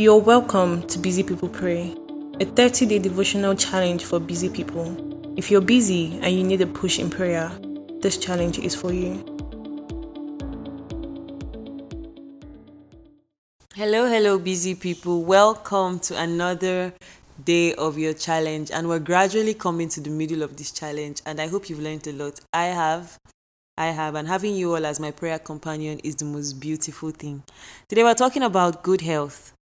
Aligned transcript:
You're 0.00 0.16
welcome 0.16 0.86
to 0.86 0.98
Busy 0.98 1.22
People 1.22 1.50
Pray, 1.50 1.94
a 2.40 2.46
30 2.46 2.86
day 2.86 2.98
devotional 2.98 3.54
challenge 3.54 4.06
for 4.06 4.18
busy 4.18 4.48
people. 4.48 4.96
If 5.36 5.50
you're 5.50 5.60
busy 5.60 6.18
and 6.22 6.34
you 6.34 6.42
need 6.42 6.62
a 6.62 6.66
push 6.66 6.98
in 6.98 7.10
prayer, 7.10 7.52
this 8.00 8.16
challenge 8.16 8.58
is 8.58 8.74
for 8.74 8.94
you. 8.94 9.22
Hello, 13.74 14.08
hello, 14.08 14.38
busy 14.38 14.74
people. 14.74 15.22
Welcome 15.22 15.98
to 15.98 16.16
another 16.16 16.94
day 17.44 17.74
of 17.74 17.98
your 17.98 18.14
challenge. 18.14 18.70
And 18.70 18.88
we're 18.88 19.00
gradually 19.00 19.52
coming 19.52 19.90
to 19.90 20.00
the 20.00 20.08
middle 20.08 20.42
of 20.42 20.56
this 20.56 20.70
challenge. 20.70 21.20
And 21.26 21.38
I 21.38 21.46
hope 21.46 21.68
you've 21.68 21.78
learned 21.78 22.06
a 22.06 22.12
lot. 22.12 22.40
I 22.54 22.68
have. 22.68 23.18
I 23.76 23.88
have. 23.88 24.14
And 24.14 24.26
having 24.26 24.54
you 24.54 24.74
all 24.74 24.86
as 24.86 24.98
my 24.98 25.10
prayer 25.10 25.38
companion 25.38 25.98
is 25.98 26.16
the 26.16 26.24
most 26.24 26.54
beautiful 26.54 27.10
thing. 27.10 27.42
Today, 27.86 28.02
we're 28.02 28.14
talking 28.14 28.42
about 28.42 28.82
good 28.82 29.02
health 29.02 29.52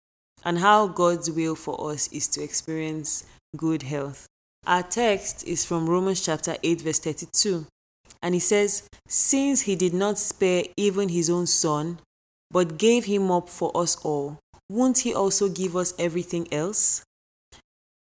and 0.45 0.59
how 0.59 0.87
God's 0.87 1.31
will 1.31 1.55
for 1.55 1.91
us 1.91 2.09
is 2.13 2.29
to 2.29 2.43
experience 2.43 3.25
good 3.57 3.83
health. 3.83 4.27
Our 4.67 4.83
text 4.83 5.47
is 5.47 5.65
from 5.65 5.89
Romans 5.89 6.25
chapter 6.25 6.57
8, 6.63 6.83
verse 6.83 6.99
32. 6.99 7.67
And 8.23 8.35
he 8.35 8.41
says, 8.41 8.89
Since 9.07 9.63
he 9.63 9.77
did 9.77 9.95
not 9.95 10.19
spare 10.19 10.65
even 10.77 11.09
his 11.09 11.31
own 11.31 11.47
son, 11.47 11.99
but 12.51 12.79
gave 12.79 13.05
him 13.05 13.31
up 13.31 13.49
for 13.49 13.71
us 13.77 13.97
all, 14.05 14.39
won't 14.69 14.99
he 14.99 15.15
also 15.15 15.49
give 15.49 15.77
us 15.77 15.95
everything 15.99 16.53
else? 16.53 17.03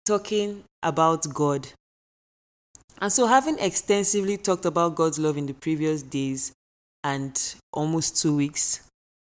Talking 0.06 0.64
about 0.82 1.32
God. 1.34 1.68
And 3.02 3.12
so, 3.12 3.28
having 3.28 3.60
extensively 3.60 4.38
talked 4.38 4.66
about 4.66 4.96
God's 4.96 5.20
love 5.20 5.38
in 5.38 5.46
the 5.46 5.54
previous 5.54 6.02
days 6.02 6.52
and 7.04 7.40
almost 7.72 8.22
two 8.22 8.36
weeks, 8.36 8.89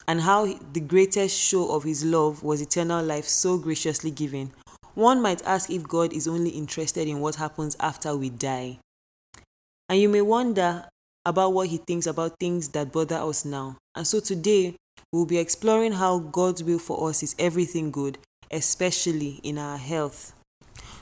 and 0.09 0.21
how 0.21 0.45
the 0.73 0.81
greatest 0.81 1.39
show 1.39 1.71
of 1.71 1.83
his 1.83 2.03
love 2.03 2.41
was 2.41 2.59
eternal 2.59 3.05
life 3.05 3.25
so 3.25 3.57
graciously 3.57 4.09
given, 4.09 4.51
one 4.95 5.21
might 5.21 5.45
ask 5.45 5.69
if 5.69 5.87
God 5.87 6.11
is 6.11 6.27
only 6.27 6.49
interested 6.49 7.07
in 7.07 7.19
what 7.19 7.35
happens 7.35 7.77
after 7.79 8.17
we 8.17 8.29
die. 8.31 8.79
And 9.87 10.01
you 10.01 10.09
may 10.09 10.21
wonder 10.21 10.89
about 11.23 11.53
what 11.53 11.67
he 11.67 11.77
thinks 11.77 12.07
about 12.07 12.39
things 12.39 12.69
that 12.69 12.91
bother 12.91 13.17
us 13.17 13.45
now. 13.45 13.77
And 13.93 14.07
so 14.07 14.19
today, 14.19 14.75
We'll 15.11 15.25
be 15.25 15.39
exploring 15.39 15.93
how 15.93 16.19
God's 16.19 16.63
will 16.63 16.77
for 16.77 17.09
us 17.09 17.23
is 17.23 17.35
everything 17.39 17.89
good, 17.89 18.19
especially 18.51 19.39
in 19.41 19.57
our 19.57 19.77
health. 19.77 20.33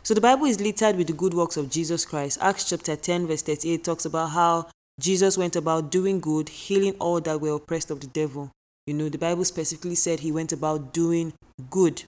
So 0.02 0.14
the 0.14 0.22
Bible 0.22 0.46
is 0.46 0.62
littered 0.62 0.96
with 0.96 1.08
the 1.08 1.14
good 1.14 1.34
works 1.34 1.58
of 1.58 1.70
Jesus 1.70 2.06
Christ. 2.06 2.38
Acts 2.40 2.70
chapter 2.70 2.96
10, 2.96 3.28
verse 3.28 3.42
38 3.42 3.84
talks 3.84 4.06
about 4.06 4.28
how 4.28 4.68
Jesus 4.98 5.38
went 5.38 5.58
about 5.58 5.92
doing 5.92 6.22
good, 6.22 6.48
healing 6.48 6.96
all 7.00 7.20
that 7.20 7.42
were 7.42 7.56
oppressed 7.56 7.92
of 7.92 8.00
the 8.00 8.08
devil. 8.08 8.50
You 8.88 8.94
know, 8.94 9.10
the 9.10 9.18
Bible 9.18 9.44
specifically 9.44 9.96
said 9.96 10.22
he 10.22 10.32
went 10.32 10.54
about 10.54 10.94
doing 10.94 11.34
good. 11.70 12.04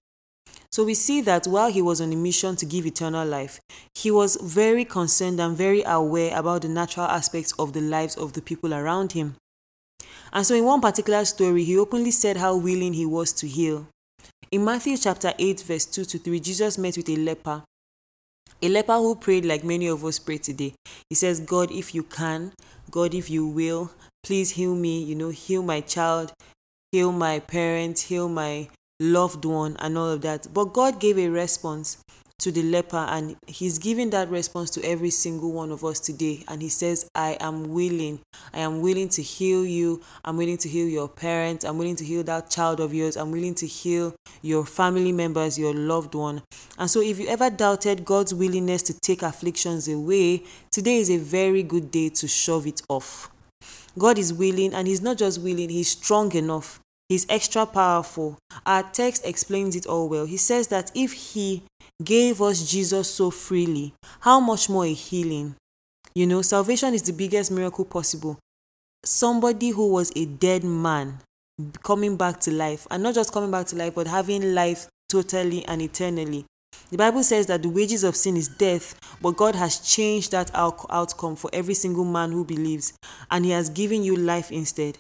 So 0.72 0.86
we 0.86 0.94
see 0.94 1.20
that 1.22 1.46
while 1.46 1.70
he 1.70 1.82
was 1.82 2.00
on 2.00 2.14
a 2.14 2.16
mission 2.16 2.56
to 2.56 2.66
give 2.66 2.86
eternal 2.86 3.28
life, 3.28 3.60
he 3.96 4.10
was 4.10 4.38
very 4.38 4.86
concerned 4.86 5.42
and 5.42 5.58
very 5.58 5.84
aware 5.86 6.38
about 6.38 6.62
the 6.62 6.70
natural 6.70 7.08
aspects 7.08 7.52
of 7.60 7.74
the 7.74 7.82
lives 7.82 8.16
of 8.16 8.32
the 8.32 8.42
people 8.42 8.74
around 8.74 9.12
him. 9.12 9.36
And 10.32 10.46
so, 10.46 10.56
in 10.56 10.64
one 10.64 10.80
particular 10.80 11.26
story, 11.26 11.66
he 11.66 11.78
openly 11.78 12.12
said 12.12 12.38
how 12.38 12.56
willing 12.56 12.94
he 12.94 13.06
was 13.06 13.34
to 13.34 13.48
heal. 13.48 13.88
In 14.52 14.64
Matthew 14.64 14.96
chapter 14.96 15.34
8, 15.38 15.62
verse 15.62 15.86
2 15.86 16.06
to 16.06 16.18
3, 16.18 16.40
Jesus 16.40 16.78
met 16.78 16.96
with 16.96 17.10
a 17.10 17.16
leper. 17.18 17.64
A 18.62 18.70
leper 18.70 18.98
who 18.98 19.16
prayed 19.16 19.44
like 19.44 19.64
many 19.64 19.88
of 19.88 20.06
us 20.06 20.20
pray 20.20 20.38
today. 20.38 20.76
He 21.10 21.16
says, 21.16 21.40
God, 21.40 21.72
if 21.72 21.94
you 21.94 22.04
can, 22.04 22.54
God, 22.90 23.14
if 23.14 23.30
you 23.30 23.48
will, 23.48 23.92
please 24.24 24.52
heal 24.52 24.76
me, 24.76 25.04
you 25.04 25.16
know, 25.16 25.30
heal 25.30 25.64
my 25.64 25.82
child, 25.82 26.34
heal 26.92 27.12
my 27.12 27.40
parents, 27.40 28.02
heal 28.02 28.30
my 28.30 28.70
loved 29.00 29.46
one, 29.46 29.76
and 29.80 29.98
all 29.98 30.10
of 30.10 30.22
that. 30.22 30.48
But 30.54 30.74
God 30.74 31.00
gave 31.00 31.18
a 31.18 31.30
response 31.30 31.98
to 32.40 32.52
the 32.52 32.64
leper 32.64 32.98
and 32.98 33.36
he's 33.48 33.78
giving 33.78 34.10
that 34.12 34.30
response 34.30 34.70
to 34.70 34.84
every 34.84 35.10
single 35.10 35.52
one 35.52 35.72
of 35.72 35.84
us 35.84 36.00
today. 36.00 36.44
And 36.48 36.62
he 36.62 36.70
says 36.70 37.10
i 37.14 37.38
am 37.40 37.74
willing. 37.74 38.20
I 38.54 38.60
am 38.60 38.82
willing 38.82 39.10
to 39.10 39.22
heal 39.22 39.66
you. 39.66 40.02
I'm 40.24 40.38
willing 40.38 40.58
to 40.60 40.70
heal 40.70 40.88
your 40.88 41.10
parents. 41.10 41.66
I'm 41.66 41.78
willing 41.78 41.98
to 41.98 42.06
heal 42.06 42.24
that 42.24 42.50
child 42.50 42.80
of 42.80 42.94
yours. 42.94 43.18
I'm 43.18 43.32
willing 43.32 43.56
to 43.56 43.68
heal 43.68 44.16
your 44.42 44.66
family 44.66 45.12
members 45.12 45.60
your 45.60 45.74
loved 45.74 46.16
one. 46.16 46.42
And 46.78 46.90
so 46.90 47.02
if 47.02 47.20
you 47.20 47.28
ever 47.28 47.50
doubted 47.50 48.06
god's 48.06 48.34
willingness 48.34 48.82
to 48.84 48.98
take 49.00 49.22
afflictions 49.22 49.88
away 49.88 50.44
today 50.72 50.98
is 50.98 51.10
a 51.10 51.18
very 51.18 51.62
good 51.62 51.92
day 51.92 52.10
to 52.10 52.28
shove 52.28 52.66
it 52.66 52.82
off 52.88 53.30
god 54.00 54.18
is 54.18 54.34
willing 54.34 54.74
and 54.74 54.88
he's 54.88 55.02
not 55.02 55.18
just 55.18 55.42
willing 55.42 55.70
he's 55.70 55.92
strong 55.92 56.32
enough 56.34 56.80
He's 57.10 57.26
extra 57.28 57.66
powerful. 57.66 58.38
Our 58.68 58.84
text 58.84 59.26
explains 59.26 59.76
it 59.76 59.88
all 59.88 60.08
well. 60.08 60.26
He 60.26 60.38
says 60.38 60.68
that 60.68 60.92
if 60.94 61.12
He 61.12 61.64
gave 62.04 62.40
us 62.40 62.70
Jesus 62.70 63.12
so 63.12 63.32
freely, 63.32 63.94
how 64.20 64.40
much 64.40 64.70
more 64.70 64.86
a 64.86 64.94
healing? 64.94 65.56
You 66.14 66.28
know, 66.28 66.44
salvation 66.44 66.94
is 66.94 67.02
the 67.02 67.12
biggest 67.12 67.50
miracle 67.50 67.84
possible. 67.84 68.38
Somebody 69.04 69.70
who 69.70 69.92
was 69.92 70.12
a 70.16 70.26
dead 70.26 70.64
man 70.64 71.18
coming 71.84 72.16
back 72.16 72.40
to 72.42 72.52
life, 72.52 72.86
and 72.92 73.02
not 73.02 73.16
just 73.16 73.34
coming 73.34 73.50
back 73.50 73.66
to 73.68 73.76
life, 73.76 73.96
but 73.96 74.06
having 74.06 74.54
life 74.54 74.88
totally 75.10 75.66
and 75.66 75.82
eternally. 75.82 76.46
The 76.92 76.98
Bible 76.98 77.22
says 77.22 77.46
that 77.46 77.62
the 77.62 77.70
wages 77.70 78.04
of 78.04 78.16
sin 78.16 78.36
is 78.36 78.48
death, 78.48 79.00
but 79.22 79.38
God 79.38 79.54
has 79.54 79.78
changed 79.78 80.32
that 80.32 80.50
out- 80.56 80.88
outcome 80.90 81.36
for 81.36 81.48
every 81.54 81.76
single 81.76 82.04
man 82.04 82.32
who 82.32 82.44
believes, 82.44 82.94
and 83.30 83.46
He 83.46 83.52
has 83.52 83.70
given 83.70 84.04
you 84.04 84.16
life 84.16 84.52
instead. 84.52 84.98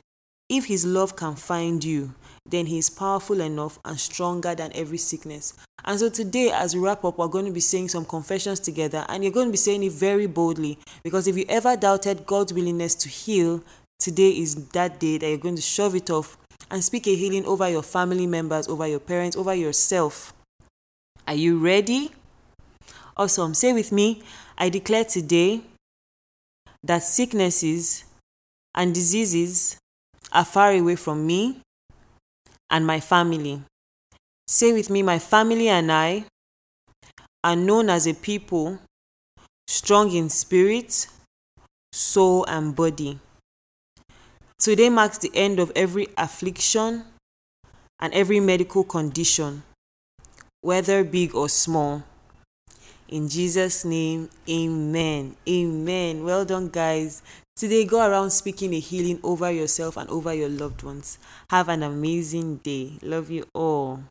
If 0.49 0.65
His 0.65 0.85
love 0.85 1.15
can 1.15 1.35
find 1.35 1.83
you, 1.83 2.13
then 2.47 2.67
He 2.67 2.77
is 2.77 2.91
powerful 2.91 3.41
enough 3.41 3.79
and 3.83 3.99
stronger 3.99 4.53
than 4.53 4.71
every 4.75 4.99
sickness. 4.99 5.55
And 5.83 5.99
so 5.99 6.09
today, 6.09 6.51
as 6.51 6.75
we 6.75 6.81
wrap 6.81 7.03
up, 7.05 7.17
we're 7.17 7.27
going 7.27 7.45
to 7.45 7.51
be 7.51 7.59
saying 7.59 7.89
some 7.89 8.05
confessions 8.05 8.59
together, 8.59 9.03
and 9.09 9.23
you're 9.23 9.33
going 9.33 9.47
to 9.47 9.51
be 9.51 9.57
saying 9.57 9.81
it 9.81 9.93
very 9.93 10.27
boldly. 10.27 10.77
Because 11.03 11.27
if 11.27 11.37
you 11.37 11.45
ever 11.49 11.75
doubted 11.75 12.27
God's 12.27 12.53
willingness 12.53 12.93
to 12.95 13.09
heal, 13.09 13.63
today 13.97 14.29
is 14.29 14.67
that 14.69 14.99
day 14.99 15.17
that 15.17 15.27
you're 15.27 15.37
going 15.37 15.55
to 15.55 15.61
shove 15.61 15.95
it 15.95 16.11
off 16.11 16.37
and 16.69 16.83
speak 16.83 17.07
a 17.07 17.15
healing 17.15 17.45
over 17.47 17.67
your 17.67 17.81
family 17.81 18.27
members, 18.27 18.67
over 18.67 18.85
your 18.85 18.99
parents, 18.99 19.35
over 19.35 19.55
yourself. 19.55 20.33
Are 21.29 21.35
you 21.35 21.59
ready? 21.59 22.09
Awesome. 23.15 23.53
Say 23.53 23.71
with 23.71 23.91
me 23.91 24.23
I 24.57 24.69
declare 24.69 25.03
today 25.03 25.61
that 26.81 27.03
sicknesses 27.03 28.03
and 28.73 28.95
diseases 28.95 29.77
are 30.31 30.43
far 30.43 30.71
away 30.71 30.95
from 30.95 31.27
me 31.27 31.61
and 32.71 32.83
my 32.87 32.99
family. 32.99 33.61
Say 34.47 34.73
with 34.73 34.89
me, 34.89 35.03
my 35.03 35.19
family 35.19 35.69
and 35.69 35.91
I 35.91 36.25
are 37.43 37.55
known 37.55 37.91
as 37.91 38.07
a 38.07 38.15
people 38.15 38.79
strong 39.67 40.11
in 40.11 40.29
spirit, 40.29 41.05
soul, 41.91 42.43
and 42.47 42.75
body. 42.75 43.19
Today 44.57 44.89
marks 44.89 45.19
the 45.19 45.29
end 45.35 45.59
of 45.59 45.71
every 45.75 46.07
affliction 46.17 47.03
and 47.99 48.11
every 48.15 48.39
medical 48.39 48.83
condition, 48.83 49.61
whether 50.61 51.03
big 51.03 51.35
or 51.35 51.49
small. 51.49 52.03
In 53.07 53.27
Jesus' 53.27 53.85
name, 53.85 54.29
amen. 54.47 55.35
Amen. 55.47 56.23
Well 56.23 56.45
done, 56.45 56.69
guys. 56.69 57.23
Today, 57.55 57.83
go 57.83 57.99
around 58.07 58.29
speaking 58.29 58.73
a 58.73 58.79
healing 58.79 59.19
over 59.23 59.51
yourself 59.51 59.97
and 59.97 60.09
over 60.09 60.33
your 60.33 60.47
loved 60.47 60.83
ones. 60.83 61.17
Have 61.49 61.69
an 61.69 61.83
amazing 61.83 62.57
day. 62.57 62.99
Love 63.01 63.29
you 63.31 63.45
all. 63.53 64.03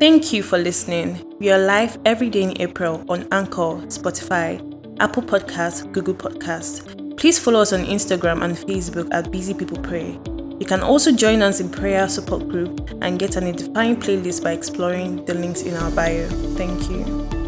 Thank 0.00 0.32
you 0.32 0.42
for 0.42 0.58
listening. 0.58 1.24
We 1.38 1.50
are 1.50 1.58
live 1.58 1.98
every 2.04 2.28
day 2.30 2.42
in 2.42 2.60
April 2.60 3.04
on 3.08 3.26
Anchor, 3.32 3.82
Spotify, 3.88 4.60
Apple 5.00 5.22
Podcasts, 5.22 5.90
Google 5.92 6.14
Podcasts. 6.14 7.16
Please 7.16 7.38
follow 7.38 7.62
us 7.62 7.72
on 7.72 7.84
Instagram 7.84 8.44
and 8.44 8.56
Facebook 8.56 9.08
at 9.12 9.30
Busy 9.32 9.54
People 9.54 9.78
Pray. 9.78 10.18
You 10.58 10.66
can 10.66 10.82
also 10.82 11.12
join 11.12 11.40
us 11.42 11.60
in 11.60 11.70
prayer 11.70 12.08
support 12.08 12.48
group 12.48 12.90
and 13.00 13.18
get 13.18 13.36
an 13.36 13.44
edifying 13.44 13.96
playlist 13.96 14.42
by 14.42 14.52
exploring 14.52 15.24
the 15.24 15.34
links 15.34 15.62
in 15.62 15.74
our 15.74 15.90
bio. 15.92 16.28
Thank 16.56 16.90
you. 16.90 17.47